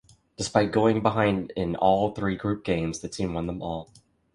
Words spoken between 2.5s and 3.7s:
games, the team won them